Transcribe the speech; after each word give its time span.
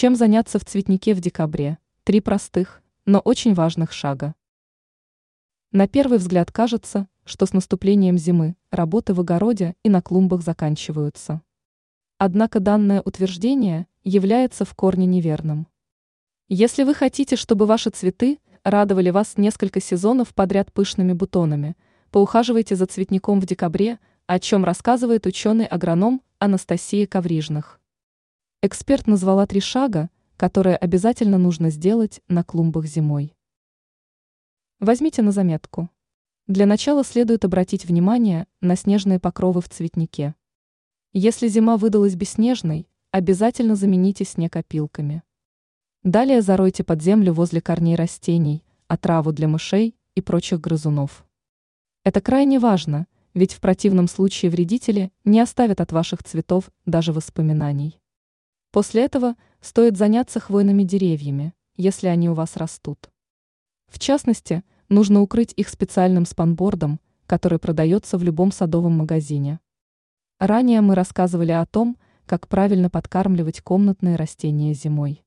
Чем 0.00 0.14
заняться 0.14 0.60
в 0.60 0.64
цветнике 0.64 1.12
в 1.12 1.20
декабре? 1.20 1.76
Три 2.04 2.20
простых, 2.20 2.82
но 3.04 3.18
очень 3.18 3.52
важных 3.52 3.90
шага. 3.90 4.36
На 5.72 5.88
первый 5.88 6.18
взгляд 6.18 6.52
кажется, 6.52 7.08
что 7.24 7.46
с 7.46 7.52
наступлением 7.52 8.16
зимы 8.16 8.54
работы 8.70 9.12
в 9.12 9.18
огороде 9.18 9.74
и 9.82 9.88
на 9.88 10.00
клумбах 10.00 10.42
заканчиваются. 10.42 11.42
Однако 12.16 12.60
данное 12.60 13.02
утверждение 13.02 13.88
является 14.04 14.64
в 14.64 14.72
корне 14.74 15.04
неверным. 15.04 15.66
Если 16.46 16.84
вы 16.84 16.94
хотите, 16.94 17.34
чтобы 17.34 17.66
ваши 17.66 17.90
цветы 17.90 18.38
радовали 18.62 19.10
вас 19.10 19.36
несколько 19.36 19.80
сезонов 19.80 20.32
подряд 20.32 20.72
пышными 20.72 21.12
бутонами, 21.12 21.76
поухаживайте 22.12 22.76
за 22.76 22.86
цветником 22.86 23.40
в 23.40 23.46
декабре, 23.46 23.98
о 24.28 24.38
чем 24.38 24.64
рассказывает 24.64 25.26
ученый-агроном 25.26 26.22
Анастасия 26.38 27.08
Коврижных. 27.08 27.80
Эксперт 28.60 29.06
назвала 29.06 29.46
три 29.46 29.60
шага, 29.60 30.10
которые 30.36 30.74
обязательно 30.74 31.38
нужно 31.38 31.70
сделать 31.70 32.20
на 32.26 32.42
клумбах 32.42 32.86
зимой. 32.86 33.36
Возьмите 34.80 35.22
на 35.22 35.30
заметку. 35.30 35.90
Для 36.48 36.66
начала 36.66 37.04
следует 37.04 37.44
обратить 37.44 37.84
внимание 37.84 38.48
на 38.60 38.74
снежные 38.74 39.20
покровы 39.20 39.60
в 39.60 39.68
цветнике. 39.68 40.34
Если 41.12 41.46
зима 41.46 41.76
выдалась 41.76 42.16
бесснежной, 42.16 42.88
обязательно 43.12 43.76
замените 43.76 44.24
снег 44.24 44.56
опилками. 44.56 45.22
Далее 46.02 46.42
заройте 46.42 46.82
под 46.82 47.00
землю 47.00 47.32
возле 47.34 47.60
корней 47.60 47.94
растений, 47.94 48.64
отраву 48.88 49.30
для 49.30 49.46
мышей 49.46 49.94
и 50.16 50.20
прочих 50.20 50.60
грызунов. 50.60 51.24
Это 52.02 52.20
крайне 52.20 52.58
важно, 52.58 53.06
ведь 53.34 53.52
в 53.52 53.60
противном 53.60 54.08
случае 54.08 54.50
вредители 54.50 55.12
не 55.24 55.38
оставят 55.38 55.80
от 55.80 55.92
ваших 55.92 56.24
цветов 56.24 56.72
даже 56.86 57.12
воспоминаний. 57.12 58.00
После 58.70 59.04
этого 59.04 59.34
стоит 59.60 59.96
заняться 59.96 60.40
хвойными 60.40 60.82
деревьями, 60.82 61.54
если 61.76 62.08
они 62.08 62.28
у 62.28 62.34
вас 62.34 62.56
растут. 62.56 63.10
В 63.88 63.98
частности, 63.98 64.62
нужно 64.88 65.22
укрыть 65.22 65.54
их 65.56 65.68
специальным 65.68 66.26
спанбордом, 66.26 67.00
который 67.26 67.58
продается 67.58 68.18
в 68.18 68.22
любом 68.22 68.52
садовом 68.52 68.98
магазине. 68.98 69.60
Ранее 70.38 70.80
мы 70.82 70.94
рассказывали 70.94 71.52
о 71.52 71.66
том, 71.66 71.96
как 72.26 72.46
правильно 72.46 72.90
подкармливать 72.90 73.62
комнатные 73.62 74.16
растения 74.16 74.74
зимой. 74.74 75.24